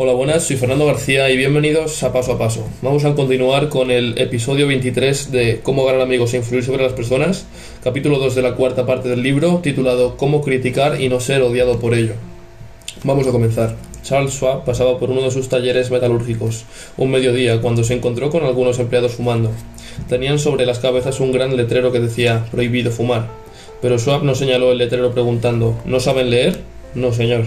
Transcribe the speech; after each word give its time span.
Hola, 0.00 0.12
buenas, 0.12 0.44
soy 0.44 0.54
Fernando 0.54 0.86
García 0.86 1.28
y 1.28 1.36
bienvenidos 1.36 2.04
a 2.04 2.12
Paso 2.12 2.34
a 2.34 2.38
Paso. 2.38 2.64
Vamos 2.82 3.04
a 3.04 3.16
continuar 3.16 3.68
con 3.68 3.90
el 3.90 4.16
episodio 4.16 4.68
23 4.68 5.32
de 5.32 5.58
Cómo 5.60 5.84
ganar 5.84 6.02
amigos 6.02 6.32
e 6.32 6.36
influir 6.36 6.62
sobre 6.62 6.84
las 6.84 6.92
personas, 6.92 7.46
capítulo 7.82 8.20
2 8.20 8.36
de 8.36 8.42
la 8.42 8.54
cuarta 8.54 8.86
parte 8.86 9.08
del 9.08 9.24
libro, 9.24 9.58
titulado 9.60 10.16
Cómo 10.16 10.40
criticar 10.40 11.00
y 11.00 11.08
no 11.08 11.18
ser 11.18 11.42
odiado 11.42 11.80
por 11.80 11.94
ello. 11.94 12.12
Vamos 13.02 13.26
a 13.26 13.32
comenzar. 13.32 13.74
Charles 14.04 14.34
Schwab 14.34 14.64
pasaba 14.64 15.00
por 15.00 15.10
uno 15.10 15.22
de 15.22 15.32
sus 15.32 15.48
talleres 15.48 15.90
metalúrgicos, 15.90 16.64
un 16.96 17.10
mediodía, 17.10 17.60
cuando 17.60 17.82
se 17.82 17.94
encontró 17.94 18.30
con 18.30 18.44
algunos 18.44 18.78
empleados 18.78 19.14
fumando. 19.14 19.50
Tenían 20.08 20.38
sobre 20.38 20.64
las 20.64 20.78
cabezas 20.78 21.18
un 21.18 21.32
gran 21.32 21.56
letrero 21.56 21.90
que 21.90 21.98
decía 21.98 22.46
prohibido 22.52 22.92
fumar. 22.92 23.26
Pero 23.82 23.98
Schwab 23.98 24.22
no 24.22 24.36
señaló 24.36 24.70
el 24.70 24.78
letrero 24.78 25.10
preguntando 25.10 25.76
¿No 25.86 25.98
saben 25.98 26.30
leer? 26.30 26.60
No, 26.94 27.12
señor. 27.12 27.46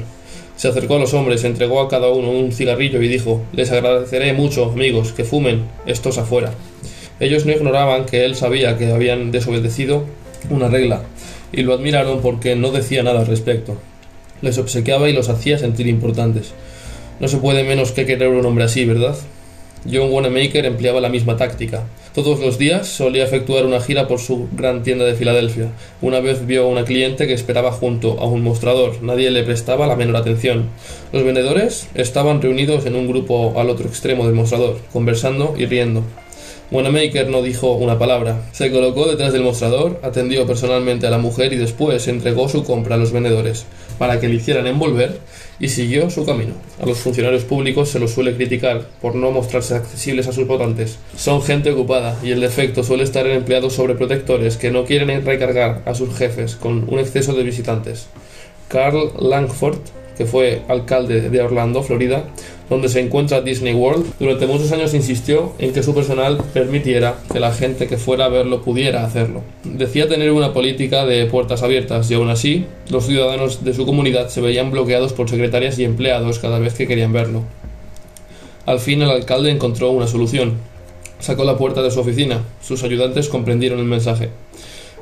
Se 0.62 0.68
acercó 0.68 0.98
a 0.98 1.00
los 1.00 1.16
hombres, 1.16 1.44
entregó 1.44 1.82
a 1.82 1.90
cada 1.90 2.10
uno 2.10 2.30
un 2.30 2.52
cigarrillo 2.52 3.02
y 3.02 3.08
dijo 3.08 3.42
Les 3.52 3.72
agradeceré 3.72 4.32
mucho, 4.34 4.66
amigos, 4.66 5.12
que 5.12 5.24
fumen, 5.24 5.64
estos 5.88 6.20
afuera. 6.20 6.54
Ellos 7.20 7.48
no 7.48 7.52
ignoraban 7.52 8.06
que 8.06 8.26
él 8.26 8.36
sabía 8.36 8.78
que 8.78 8.92
habían 8.92 9.32
desobedecido 9.32 10.04
una 10.52 10.68
regla, 10.68 11.02
y 11.52 11.64
lo 11.64 11.74
admiraron 11.74 12.22
porque 12.22 12.56
no 12.56 12.70
decía 12.70 13.02
nada 13.02 13.22
al 13.22 13.26
respecto. 13.26 13.76
Les 14.44 14.60
obsequiaba 14.60 15.10
y 15.10 15.14
los 15.14 15.30
hacía 15.30 15.58
sentir 15.58 15.88
importantes. 15.88 16.54
No 17.20 17.28
se 17.28 17.38
puede 17.38 17.64
menos 17.64 17.92
que 17.92 18.06
querer 18.06 18.28
un 18.28 18.46
hombre 18.46 18.66
así, 18.66 18.86
¿verdad? 18.86 19.16
John 19.90 20.12
Wanamaker 20.12 20.66
empleaba 20.66 21.02
la 21.02 21.10
misma 21.10 21.38
táctica. 21.38 21.84
Todos 22.14 22.40
los 22.40 22.60
días 22.60 22.88
solía 22.88 23.24
efectuar 23.24 23.66
una 23.66 23.82
gira 23.82 24.08
por 24.08 24.20
su 24.20 24.48
gran 24.52 24.84
tienda 24.84 25.06
de 25.06 25.16
Filadelfia. 25.16 25.70
Una 26.02 26.20
vez 26.20 26.46
vio 26.46 26.64
a 26.64 26.68
una 26.68 26.86
cliente 26.86 27.26
que 27.26 27.34
esperaba 27.34 27.72
junto 27.72 28.20
a 28.20 28.26
un 28.26 28.44
mostrador. 28.44 29.02
Nadie 29.02 29.32
le 29.32 29.44
prestaba 29.44 29.88
la 29.88 29.96
menor 29.96 30.18
atención. 30.18 30.70
Los 31.12 31.24
vendedores 31.24 31.88
estaban 31.96 32.42
reunidos 32.42 32.86
en 32.86 32.96
un 32.96 33.08
grupo 33.08 33.54
al 33.58 33.70
otro 33.70 33.88
extremo 33.88 34.26
del 34.26 34.36
mostrador, 34.36 34.78
conversando 34.94 35.56
y 35.58 35.66
riendo. 35.66 36.04
Wanamaker 36.70 37.28
no 37.28 37.42
dijo 37.42 37.74
una 37.74 37.98
palabra. 37.98 38.44
Se 38.52 38.72
colocó 38.72 39.08
detrás 39.08 39.34
del 39.34 39.44
mostrador, 39.44 40.00
atendió 40.04 40.46
personalmente 40.46 41.08
a 41.08 41.10
la 41.10 41.18
mujer 41.18 41.54
y 41.54 41.58
después 41.58 42.08
entregó 42.08 42.48
su 42.50 42.64
compra 42.64 42.96
a 42.96 42.98
los 42.98 43.12
vendedores 43.12 43.66
para 44.02 44.20
que 44.20 44.28
le 44.28 44.34
hicieran 44.34 44.66
envolver 44.66 45.20
y 45.60 45.70
siguió 45.70 46.10
su 46.10 46.26
camino. 46.26 46.56
A 46.82 46.88
los 46.88 46.98
funcionarios 46.98 47.44
públicos 47.44 47.88
se 47.88 48.00
los 48.00 48.10
suele 48.10 48.36
criticar 48.36 48.88
por 49.00 49.14
no 49.14 49.30
mostrarse 49.30 49.76
accesibles 49.76 50.28
a 50.28 50.32
sus 50.32 50.48
votantes. 50.48 50.98
Son 51.16 51.44
gente 51.44 51.70
ocupada 51.70 52.18
y 52.24 52.32
el 52.32 52.42
defecto 52.42 52.84
suele 52.84 53.04
estar 53.04 53.28
en 53.28 53.34
empleados 53.34 53.74
sobreprotectores 53.74 54.58
que 54.58 54.72
no 54.72 54.86
quieren 54.86 55.24
recargar 55.24 55.84
a 55.86 55.94
sus 55.94 56.18
jefes 56.18 56.56
con 56.56 56.92
un 56.92 56.98
exceso 56.98 57.36
de 57.36 57.44
visitantes. 57.44 58.08
Carl 58.70 59.12
Langford, 59.20 59.78
que 60.22 60.28
fue 60.28 60.62
alcalde 60.68 61.32
de 61.32 61.42
Orlando, 61.42 61.82
Florida, 61.82 62.26
donde 62.70 62.90
se 62.90 63.00
encuentra 63.00 63.42
Disney 63.42 63.74
World, 63.74 64.06
durante 64.20 64.46
muchos 64.46 64.72
años 64.72 64.94
insistió 64.94 65.54
en 65.58 65.74
que 65.74 65.82
su 65.82 65.96
personal 65.96 66.38
permitiera 66.54 67.16
que 67.34 67.40
la 67.40 67.52
gente 67.52 67.88
que 67.88 67.98
fuera 67.98 68.26
a 68.26 68.30
verlo 68.30 68.62
pudiera 68.62 69.04
hacerlo. 69.04 69.42
Decía 69.64 70.08
tener 70.08 70.32
una 70.32 70.54
política 70.54 71.08
de 71.08 71.26
puertas 71.26 71.64
abiertas 71.64 72.12
y 72.12 72.14
aún 72.14 72.30
así 72.30 72.68
los 72.92 73.08
ciudadanos 73.08 73.64
de 73.64 73.74
su 73.74 73.84
comunidad 73.84 74.30
se 74.30 74.42
veían 74.42 74.70
bloqueados 74.70 75.14
por 75.14 75.28
secretarias 75.28 75.80
y 75.80 75.86
empleados 75.86 76.38
cada 76.38 76.60
vez 76.60 76.76
que 76.76 76.86
querían 76.86 77.14
verlo. 77.14 77.42
Al 78.68 78.80
fin 78.80 79.02
el 79.02 79.10
alcalde 79.10 79.50
encontró 79.50 79.90
una 79.90 80.06
solución. 80.06 80.54
Sacó 81.18 81.46
la 81.46 81.58
puerta 81.58 81.82
de 81.82 81.90
su 81.90 82.00
oficina. 82.00 82.44
Sus 82.62 82.84
ayudantes 82.84 83.28
comprendieron 83.28 83.80
el 83.80 83.86
mensaje. 83.86 84.30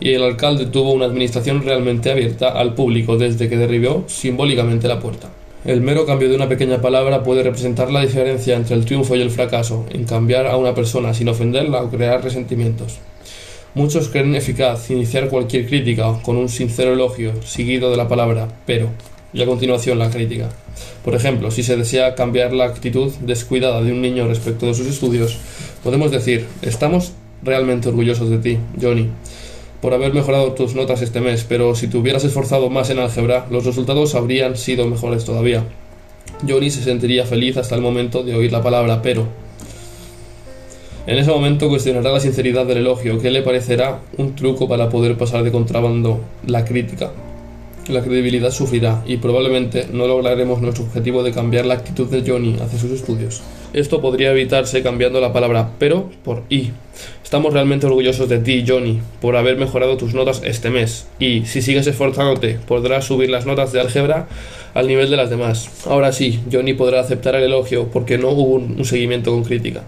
Y 0.02 0.14
el 0.14 0.24
alcalde 0.24 0.66
tuvo 0.66 0.94
una 0.94 1.06
administración 1.06 1.62
realmente 1.64 2.12
abierta 2.12 2.50
al 2.50 2.74
público 2.74 3.18
desde 3.18 3.50
que 3.50 3.58
derribó 3.58 4.06
simbólicamente 4.08 4.88
la 4.88 5.00
puerta. 5.00 5.30
El 5.66 5.82
mero 5.82 6.06
cambio 6.06 6.30
de 6.30 6.36
una 6.36 6.48
pequeña 6.48 6.80
palabra 6.80 7.22
puede 7.22 7.44
representar 7.44 7.92
la 7.92 8.00
diferencia 8.00 8.56
entre 8.56 8.76
el 8.76 8.86
triunfo 8.86 9.18
y 9.18 9.22
el 9.22 9.30
fracaso, 9.30 9.86
en 9.90 10.06
cambiar 10.06 10.48
a 10.48 10.56
una 10.56 10.74
persona 10.74 11.14
sin 11.14 11.28
ofenderla 11.28 11.84
o 11.84 11.90
crear 11.90 12.24
resentimientos. 12.24 13.00
Muchos 13.76 14.08
creen 14.08 14.34
eficaz 14.36 14.90
iniciar 14.90 15.28
cualquier 15.28 15.68
crítica 15.68 16.18
con 16.24 16.38
un 16.38 16.48
sincero 16.48 16.94
elogio, 16.94 17.34
seguido 17.44 17.92
de 17.92 17.98
la 17.98 18.08
palabra 18.08 18.48
pero, 18.66 18.88
y 19.34 19.42
a 19.42 19.46
continuación 19.46 20.00
la 20.00 20.10
crítica. 20.10 20.50
Por 21.04 21.14
ejemplo, 21.14 21.52
si 21.52 21.62
se 21.62 21.76
desea 21.76 22.16
cambiar 22.16 22.54
la 22.54 22.64
actitud 22.64 23.12
descuidada 23.20 23.82
de 23.82 23.92
un 23.92 24.02
niño 24.02 24.30
respecto 24.30 24.66
de 24.66 24.74
sus 24.74 24.88
estudios, 24.88 25.38
podemos 25.84 26.10
decir, 26.10 26.48
estamos 26.62 27.12
realmente 27.44 27.90
orgullosos 27.90 28.30
de 28.30 28.38
ti, 28.38 28.58
Johnny 28.82 29.10
por 29.82 29.94
haber 29.94 30.14
mejorado 30.14 30.54
tus 30.54 30.76
notas 30.76 31.02
este 31.02 31.22
mes, 31.22 31.46
pero 31.48 31.76
si 31.76 31.88
te 31.88 31.98
hubieras 31.98 32.24
esforzado 32.24 32.70
más 32.70 32.90
en 32.90 33.00
álgebra, 33.00 33.48
los 33.50 33.66
resultados 33.66 34.16
habrían 34.16 34.58
sido 34.58 34.88
mejores 34.88 35.26
todavía. 35.26 35.64
Johnny 36.48 36.70
se 36.70 36.84
sentiría 36.84 37.26
feliz 37.26 37.58
hasta 37.58 37.76
el 37.76 37.82
momento 37.82 38.24
de 38.24 38.36
oír 38.36 38.52
la 38.52 38.64
palabra 38.64 39.02
pero. 39.02 39.28
En 41.08 41.18
ese 41.18 41.32
momento 41.32 41.70
cuestionará 41.70 42.12
la 42.12 42.20
sinceridad 42.20 42.66
del 42.66 42.78
elogio, 42.78 43.20
que 43.20 43.32
le 43.32 43.42
parecerá 43.42 44.00
un 44.18 44.36
truco 44.36 44.68
para 44.68 44.90
poder 44.90 45.18
pasar 45.18 45.44
de 45.44 45.52
contrabando 45.52 46.20
la 46.46 46.66
crítica. 46.66 47.12
La 47.90 48.04
credibilidad 48.04 48.52
sufrirá 48.52 49.04
y 49.08 49.18
probablemente 49.18 49.88
no 49.92 50.06
lograremos 50.06 50.62
nuestro 50.62 50.84
objetivo 50.84 51.24
de 51.24 51.32
cambiar 51.32 51.66
la 51.66 51.74
actitud 51.74 52.06
de 52.08 52.22
Johnny 52.22 52.56
hacia 52.62 52.78
sus 52.78 52.92
estudios. 52.92 53.42
Esto 53.74 54.00
podría 54.00 54.30
evitarse 54.30 54.84
cambiando 54.84 55.20
la 55.20 55.34
palabra 55.34 55.72
pero 55.80 56.12
por 56.24 56.44
y. 56.50 56.70
Estamos 57.24 57.52
realmente 57.52 57.88
orgullosos 57.88 58.30
de 58.30 58.38
ti, 58.38 58.64
Johnny, 58.68 59.00
por 59.22 59.36
haber 59.36 59.58
mejorado 59.58 59.98
tus 59.98 60.14
notas 60.14 60.44
este 60.46 60.70
mes. 60.70 61.08
Y 61.18 61.48
si 61.48 61.64
sigues 61.64 61.88
esforzándote, 61.88 62.60
podrás 62.68 63.06
subir 63.06 63.32
las 63.32 63.48
notas 63.48 63.72
de 63.72 63.82
álgebra 63.82 64.28
al 64.76 64.88
nivel 64.88 65.10
de 65.10 65.18
las 65.18 65.32
demás. 65.32 65.68
Ahora 65.88 66.12
sí, 66.12 66.42
Johnny 66.52 66.76
podrá 66.76 67.00
aceptar 67.00 67.34
el 67.34 67.44
elogio 67.44 67.88
porque 67.88 68.20
no 68.20 68.30
hubo 68.30 68.54
un 68.54 68.86
seguimiento 68.86 69.32
con 69.32 69.44
crítica. 69.44 69.82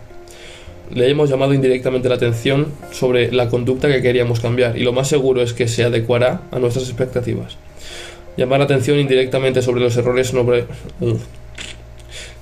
Le 0.91 1.07
hemos 1.07 1.29
llamado 1.29 1.53
indirectamente 1.53 2.09
la 2.09 2.15
atención 2.15 2.67
sobre 2.91 3.31
la 3.31 3.47
conducta 3.47 3.89
que 3.89 4.01
queríamos 4.01 4.39
cambiar 4.39 4.75
y 4.75 4.83
lo 4.83 4.91
más 4.91 5.07
seguro 5.07 5.43
es 5.43 5.53
que 5.53 5.67
se 5.67 5.83
adecuará 5.83 6.41
a 6.51 6.57
nuestras 6.57 6.85
expectativas. 6.89 7.57
Llamar 8.37 8.59
la 8.59 8.65
atención 8.65 8.99
indirectamente 8.99 9.61
sobre 9.61 9.81
los 9.81 9.95
errores 9.97 10.27
sobre... 10.27 10.65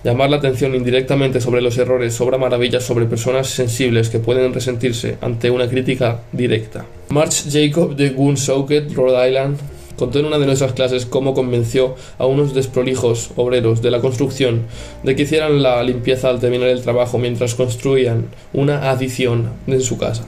Llamar 0.02 0.30
la 0.30 0.38
atención 0.38 0.76
indirectamente 0.76 1.42
sobre 1.42 1.62
los 1.62 1.78
errores 1.78 2.14
sobra 2.14 2.38
maravillas 2.38 2.86
sobre 2.86 3.06
personas 3.06 3.48
sensibles 3.48 4.10
que 4.10 4.20
pueden 4.20 4.54
resentirse 4.54 5.18
ante 5.20 5.52
una 5.52 5.68
crítica 5.68 6.22
directa. 6.32 6.86
March 7.10 7.44
Jacob 7.52 7.96
de 7.98 8.12
Woonsocket, 8.12 8.94
Rhode 8.94 9.28
Island, 9.28 9.58
contó 9.98 10.20
en 10.20 10.26
una 10.26 10.40
de 10.40 10.46
nuestras 10.46 10.72
clases 10.72 11.06
cómo 11.06 11.34
convenció 11.34 11.96
a 12.18 12.26
unos 12.26 12.54
desprolijos 12.54 13.32
obreros 13.36 13.82
de 13.82 13.92
la 13.92 14.00
construcción 14.00 14.62
de 15.04 15.16
que 15.18 15.24
hicieran 15.24 15.62
la 15.62 15.84
limpieza 15.84 16.30
al 16.30 16.40
terminar 16.40 16.70
el 16.70 16.82
trabajo 16.82 17.18
mientras 17.18 17.54
construían 17.54 18.28
una 18.54 18.90
adición 18.90 19.50
en 19.68 19.82
su 19.82 19.98
casa. 19.98 20.24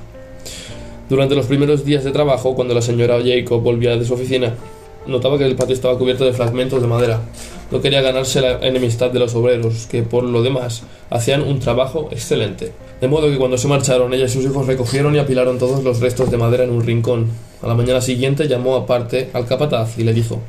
Durante 1.09 1.35
los 1.35 1.45
primeros 1.45 1.85
días 1.85 2.03
de 2.03 2.11
trabajo, 2.11 2.55
cuando 2.55 2.73
la 2.73 2.81
señora 2.81 3.19
Jacob 3.23 3.61
volvía 3.61 3.95
de 3.95 4.03
su 4.03 4.13
oficina, 4.13 4.53
notaba 5.07 5.37
que 5.37 5.45
el 5.45 5.55
patio 5.55 5.75
estaba 5.75 5.97
cubierto 5.97 6.25
de 6.25 6.33
fragmentos 6.33 6.81
de 6.81 6.87
madera. 6.87 7.21
No 7.71 7.81
quería 7.81 8.01
ganarse 8.01 8.41
la 8.41 8.59
enemistad 8.59 9.11
de 9.11 9.19
los 9.19 9.33
obreros, 9.35 9.87
que 9.87 10.03
por 10.03 10.23
lo 10.23 10.43
demás 10.43 10.83
hacían 11.09 11.41
un 11.41 11.59
trabajo 11.59 12.09
excelente. 12.11 12.73
De 12.99 13.07
modo 13.07 13.29
que 13.29 13.37
cuando 13.37 13.57
se 13.57 13.67
marcharon, 13.67 14.13
ella 14.13 14.25
y 14.25 14.29
sus 14.29 14.43
hijos 14.43 14.67
recogieron 14.67 15.15
y 15.15 15.19
apilaron 15.19 15.57
todos 15.57 15.83
los 15.83 15.99
restos 15.99 16.29
de 16.29 16.37
madera 16.37 16.63
en 16.63 16.71
un 16.71 16.85
rincón. 16.85 17.27
A 17.61 17.67
la 17.67 17.73
mañana 17.73 18.01
siguiente 18.01 18.47
llamó 18.47 18.75
aparte 18.75 19.29
al 19.33 19.45
capataz 19.45 19.97
y 19.97 20.03
le 20.03 20.13
dijo 20.13 20.39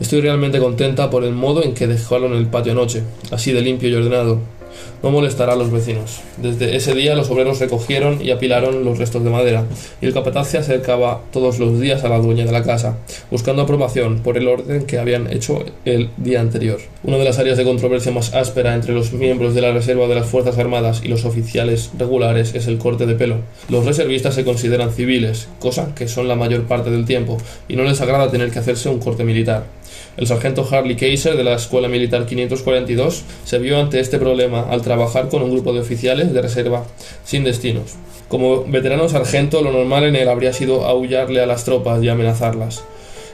Estoy 0.00 0.20
realmente 0.20 0.58
contenta 0.58 1.10
por 1.10 1.24
el 1.24 1.32
modo 1.32 1.62
en 1.62 1.74
que 1.74 1.86
dejaron 1.86 2.34
el 2.34 2.46
patio 2.46 2.72
anoche, 2.72 3.02
así 3.30 3.52
de 3.52 3.62
limpio 3.62 3.88
y 3.88 3.94
ordenado 3.94 4.57
no 5.02 5.10
molestará 5.10 5.52
a 5.52 5.56
los 5.56 5.70
vecinos. 5.70 6.20
Desde 6.36 6.76
ese 6.76 6.94
día 6.94 7.14
los 7.14 7.30
obreros 7.30 7.60
recogieron 7.60 8.20
y 8.22 8.30
apilaron 8.30 8.84
los 8.84 8.98
restos 8.98 9.22
de 9.24 9.30
madera, 9.30 9.64
y 10.00 10.06
el 10.06 10.14
capataz 10.14 10.48
se 10.48 10.58
acercaba 10.58 11.22
todos 11.32 11.58
los 11.58 11.80
días 11.80 12.04
a 12.04 12.08
la 12.08 12.18
dueña 12.18 12.44
de 12.44 12.52
la 12.52 12.62
casa, 12.62 12.98
buscando 13.30 13.62
aprobación 13.62 14.20
por 14.20 14.36
el 14.36 14.48
orden 14.48 14.86
que 14.86 14.98
habían 14.98 15.32
hecho 15.32 15.64
el 15.84 16.10
día 16.16 16.40
anterior. 16.40 16.78
Una 17.04 17.18
de 17.18 17.24
las 17.24 17.38
áreas 17.38 17.56
de 17.56 17.64
controversia 17.64 18.12
más 18.12 18.34
áspera 18.34 18.74
entre 18.74 18.92
los 18.92 19.12
miembros 19.12 19.54
de 19.54 19.60
la 19.60 19.72
Reserva 19.72 20.08
de 20.08 20.14
las 20.14 20.26
Fuerzas 20.26 20.58
Armadas 20.58 21.02
y 21.04 21.08
los 21.08 21.24
oficiales 21.24 21.90
regulares 21.98 22.54
es 22.54 22.66
el 22.66 22.78
corte 22.78 23.06
de 23.06 23.14
pelo. 23.14 23.36
Los 23.68 23.84
reservistas 23.84 24.34
se 24.34 24.44
consideran 24.44 24.92
civiles, 24.92 25.48
cosa 25.58 25.94
que 25.94 26.08
son 26.08 26.28
la 26.28 26.36
mayor 26.36 26.64
parte 26.64 26.90
del 26.90 27.04
tiempo, 27.04 27.38
y 27.68 27.76
no 27.76 27.84
les 27.84 28.00
agrada 28.00 28.30
tener 28.30 28.50
que 28.50 28.58
hacerse 28.58 28.88
un 28.88 28.98
corte 28.98 29.24
militar. 29.24 29.77
El 30.16 30.26
sargento 30.26 30.66
Harley 30.68 30.96
Kaiser 30.96 31.36
de 31.36 31.44
la 31.44 31.54
Escuela 31.54 31.88
Militar 31.88 32.26
542 32.26 33.22
se 33.44 33.58
vio 33.58 33.78
ante 33.78 34.00
este 34.00 34.18
problema 34.18 34.66
al 34.70 34.82
trabajar 34.82 35.28
con 35.28 35.42
un 35.42 35.50
grupo 35.50 35.72
de 35.72 35.80
oficiales 35.80 36.32
de 36.32 36.42
reserva 36.42 36.84
sin 37.24 37.44
destinos. 37.44 37.94
Como 38.28 38.64
veterano 38.64 39.08
sargento, 39.08 39.62
lo 39.62 39.72
normal 39.72 40.04
en 40.04 40.16
él 40.16 40.28
habría 40.28 40.52
sido 40.52 40.84
aullarle 40.86 41.40
a 41.40 41.46
las 41.46 41.64
tropas 41.64 42.02
y 42.02 42.08
amenazarlas. 42.08 42.84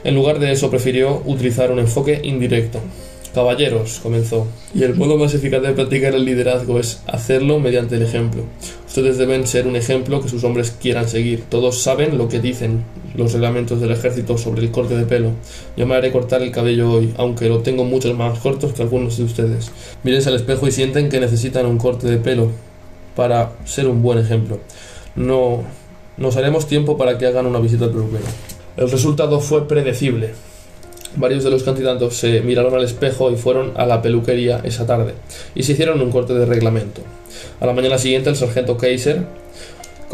En 0.03 0.15
lugar 0.15 0.39
de 0.39 0.51
eso, 0.51 0.69
prefirió 0.69 1.21
utilizar 1.25 1.71
un 1.71 1.79
enfoque 1.79 2.21
indirecto. 2.23 2.79
Caballeros, 3.33 3.99
comenzó, 4.01 4.47
y 4.73 4.83
el 4.83 4.95
modo 4.95 5.17
más 5.17 5.33
eficaz 5.33 5.61
de 5.61 5.73
practicar 5.73 6.15
el 6.15 6.23
liderazgo 6.23 6.79
es 6.79 7.01
hacerlo 7.07 7.59
mediante 7.59 7.95
el 7.95 8.03
ejemplo. 8.03 8.43
Ustedes 8.87 9.17
deben 9.17 9.45
ser 9.45 9.67
un 9.67 9.75
ejemplo 9.75 10.21
que 10.21 10.29
sus 10.29 10.45
hombres 10.45 10.71
quieran 10.71 11.09
seguir. 11.09 11.43
Todos 11.49 11.81
saben 11.81 12.17
lo 12.17 12.29
que 12.29 12.39
dicen 12.39 12.85
los 13.17 13.33
reglamentos 13.33 13.81
del 13.81 13.91
ejército 13.91 14.37
sobre 14.37 14.61
el 14.61 14.71
corte 14.71 14.95
de 14.95 15.05
pelo. 15.05 15.31
Yo 15.75 15.85
me 15.85 15.95
haré 15.95 16.11
cortar 16.11 16.41
el 16.41 16.51
cabello 16.51 16.91
hoy, 16.91 17.13
aunque 17.17 17.49
lo 17.49 17.59
tengo 17.59 17.83
muchos 17.83 18.15
más 18.15 18.39
cortos 18.39 18.73
que 18.73 18.81
algunos 18.81 19.17
de 19.17 19.23
ustedes. 19.23 19.71
Mírense 20.03 20.29
al 20.29 20.35
espejo 20.35 20.67
y 20.67 20.71
sienten 20.71 21.09
que 21.09 21.19
necesitan 21.19 21.65
un 21.65 21.77
corte 21.77 22.07
de 22.07 22.17
pelo 22.17 22.49
para 23.15 23.51
ser 23.65 23.87
un 23.87 24.01
buen 24.01 24.19
ejemplo. 24.19 24.59
No 25.15 25.63
nos 26.17 26.37
haremos 26.37 26.67
tiempo 26.67 26.97
para 26.97 27.17
que 27.17 27.25
hagan 27.25 27.45
una 27.45 27.59
visita 27.59 27.85
al 27.85 27.91
peluquero. 27.91 28.23
El 28.77 28.91
resultado 28.91 29.39
fue 29.39 29.67
predecible. 29.67 30.31
Varios 31.17 31.45
de 31.45 31.49
los 31.49 31.63
candidatos 31.63 32.17
se 32.17 32.41
miraron 32.41 32.73
al 32.73 32.83
espejo 32.83 33.31
y 33.31 33.37
fueron 33.37 33.71
a 33.75 33.85
la 33.85 34.01
peluquería 34.01 34.59
esa 34.65 34.85
tarde 34.85 35.13
y 35.55 35.63
se 35.63 35.71
hicieron 35.71 36.01
un 36.01 36.11
corte 36.11 36.33
de 36.33 36.45
reglamento. 36.45 37.01
A 37.61 37.65
la 37.65 37.73
mañana 37.73 37.97
siguiente 37.97 38.29
el 38.29 38.35
sargento 38.35 38.77
Kaiser 38.77 39.23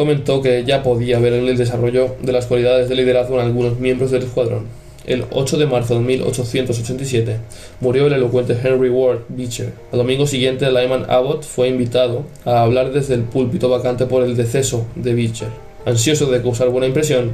comentó 0.01 0.41
que 0.41 0.63
ya 0.65 0.81
podía 0.81 1.19
ver 1.19 1.33
el 1.33 1.55
desarrollo 1.55 2.15
de 2.23 2.31
las 2.31 2.47
cualidades 2.47 2.89
de 2.89 2.95
liderazgo 2.95 3.39
en 3.39 3.45
algunos 3.45 3.77
miembros 3.77 4.09
del 4.09 4.23
escuadrón. 4.23 4.65
El 5.05 5.25
8 5.29 5.59
de 5.59 5.67
marzo 5.67 5.93
de 5.93 5.99
1887 5.99 7.37
murió 7.81 8.07
el 8.07 8.13
elocuente 8.13 8.57
Henry 8.63 8.89
Ward 8.89 9.19
Beecher. 9.29 9.73
Al 9.91 9.99
domingo 9.99 10.25
siguiente, 10.25 10.71
Lyman 10.71 11.05
Abbott 11.07 11.43
fue 11.43 11.67
invitado 11.67 12.23
a 12.45 12.63
hablar 12.63 12.91
desde 12.91 13.13
el 13.13 13.21
púlpito 13.21 13.69
vacante 13.69 14.07
por 14.07 14.23
el 14.23 14.35
deceso 14.35 14.87
de 14.95 15.13
Beecher. 15.13 15.49
Ansioso 15.85 16.31
de 16.31 16.41
causar 16.41 16.69
buena 16.69 16.87
impresión, 16.87 17.33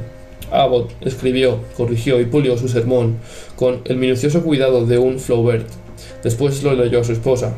Abbott 0.50 0.90
escribió, 1.00 1.60
corrigió 1.74 2.20
y 2.20 2.26
pulió 2.26 2.58
su 2.58 2.68
sermón 2.68 3.16
con 3.56 3.80
el 3.86 3.96
minucioso 3.96 4.42
cuidado 4.42 4.84
de 4.84 4.98
un 4.98 5.18
Flaubert. 5.20 5.66
Después 6.22 6.62
lo 6.62 6.74
leyó 6.74 7.00
a 7.00 7.04
su 7.04 7.12
esposa. 7.12 7.54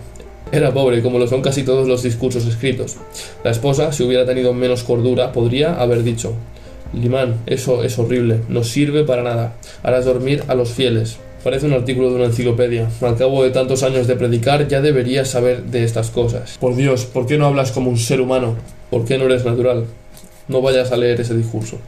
Era 0.52 0.72
pobre, 0.72 1.00
como 1.02 1.18
lo 1.18 1.28
son 1.28 1.42
casi 1.42 1.62
todos 1.62 1.86
los 1.86 2.02
discursos 2.02 2.44
escritos. 2.46 2.96
La 3.44 3.52
esposa, 3.52 3.92
si 3.92 4.02
hubiera 4.02 4.26
tenido 4.26 4.52
menos 4.52 4.82
cordura, 4.82 5.30
podría 5.32 5.80
haber 5.80 6.02
dicho: 6.02 6.34
Limán, 6.92 7.36
eso 7.46 7.84
es 7.84 7.98
horrible, 7.98 8.40
no 8.48 8.64
sirve 8.64 9.04
para 9.04 9.22
nada. 9.22 9.54
Harás 9.82 10.04
dormir 10.04 10.42
a 10.48 10.54
los 10.54 10.70
fieles. 10.70 11.18
Parece 11.44 11.66
un 11.66 11.72
artículo 11.72 12.10
de 12.10 12.16
una 12.16 12.24
enciclopedia. 12.26 12.90
Al 13.00 13.16
cabo 13.16 13.44
de 13.44 13.50
tantos 13.50 13.82
años 13.82 14.06
de 14.06 14.16
predicar, 14.16 14.68
ya 14.68 14.80
deberías 14.82 15.28
saber 15.28 15.62
de 15.64 15.84
estas 15.84 16.10
cosas. 16.10 16.58
Por 16.58 16.74
Dios, 16.74 17.06
¿por 17.06 17.26
qué 17.26 17.38
no 17.38 17.46
hablas 17.46 17.72
como 17.72 17.88
un 17.88 17.96
ser 17.96 18.20
humano? 18.20 18.56
¿Por 18.90 19.04
qué 19.04 19.16
no 19.16 19.24
eres 19.24 19.44
natural? 19.44 19.86
No 20.48 20.60
vayas 20.60 20.90
a 20.92 20.96
leer 20.96 21.20
ese 21.20 21.36
discurso. 21.36 21.78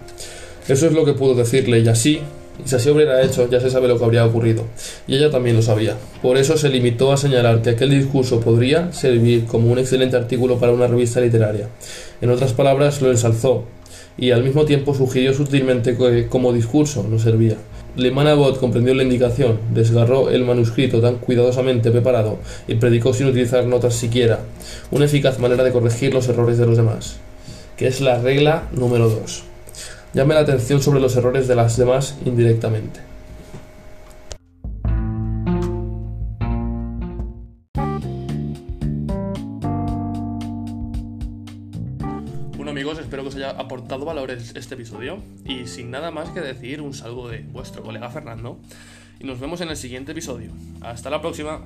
Eso 0.69 0.87
es 0.87 0.93
lo 0.93 1.05
que 1.05 1.14
pudo 1.14 1.35
decirle, 1.35 1.81
y 1.81 1.88
así, 1.88 2.20
si 2.64 2.76
así 2.76 2.91
hubiera 2.91 3.23
hecho, 3.23 3.49
ya 3.50 3.61
se 3.61 3.70
sabe 3.70 3.88
lo 3.88 3.99
que 3.99 4.05
habría 4.05 4.25
ocurrido. 4.25 4.64
Y 5.06 5.17
ella 5.17 5.31
también 5.31 5.56
lo 5.56 5.62
sabía. 5.62 5.97
Por 6.20 6.37
eso 6.37 6.56
se 6.56 6.69
limitó 6.69 7.12
a 7.12 7.17
señalar 7.17 7.62
que 7.62 7.70
aquel 7.70 7.91
discurso 7.91 8.41
podría 8.41 8.93
servir 8.93 9.47
como 9.47 9.70
un 9.70 9.79
excelente 9.79 10.17
artículo 10.17 10.59
para 10.59 10.73
una 10.73 10.87
revista 10.87 11.20
literaria. 11.20 11.69
En 12.20 12.31
otras 12.31 12.53
palabras, 12.53 13.03
lo 13.03 13.11
ensalzó, 13.11 13.64
y 14.17 14.31
al 14.31 14.44
mismo 14.44 14.64
tiempo 14.64 14.94
sugirió 14.94 15.35
sutilmente 15.35 15.97
que 15.97 16.26
como 16.29 16.53
discurso 16.53 17.06
no 17.09 17.19
servía. 17.19 17.56
Lehman 17.94 18.26
Abbott 18.26 18.59
comprendió 18.59 18.94
la 18.94 19.03
indicación, 19.03 19.59
desgarró 19.75 20.31
el 20.31 20.44
manuscrito 20.44 21.00
tan 21.00 21.17
cuidadosamente 21.17 21.91
preparado 21.91 22.38
y 22.67 22.76
predicó 22.76 23.12
sin 23.12 23.26
utilizar 23.26 23.67
notas 23.67 23.94
siquiera, 23.94 24.41
una 24.91 25.05
eficaz 25.05 25.38
manera 25.38 25.62
de 25.62 25.73
corregir 25.73 26.14
los 26.14 26.26
errores 26.29 26.56
de 26.56 26.67
los 26.67 26.79
demás, 26.79 27.17
que 27.76 27.88
es 27.88 28.00
la 28.00 28.19
regla 28.19 28.69
número 28.73 29.11
2. 29.11 29.51
Llame 30.14 30.35
la 30.35 30.41
atención 30.41 30.82
sobre 30.82 31.00
los 31.00 31.17
errores 31.17 31.49
de 31.49 31.55
las 31.55 31.79
demás 31.79 32.19
indirectamente. 32.26 33.00
Bueno 42.56 42.73
amigos, 42.73 42.99
espero 42.99 43.23
que 43.23 43.31
os 43.31 43.37
haya 43.37 43.50
aportado 43.53 44.05
valor 44.05 44.31
este 44.31 44.75
episodio 44.75 45.23
y 45.47 45.67
sin 45.67 45.91
nada 45.91 46.11
más 46.11 46.29
que 46.29 46.41
decir, 46.41 46.82
un 46.82 46.93
saludo 46.93 47.29
de 47.29 47.38
vuestro 47.50 47.82
colega 47.82 48.11
Fernando 48.11 48.59
y 49.19 49.25
nos 49.25 49.41
vemos 49.41 49.62
en 49.62 49.70
el 49.70 49.79
siguiente 49.79 50.12
episodio. 50.12 50.50
Hasta 50.82 51.09
la 51.09 51.23
próxima. 51.23 51.62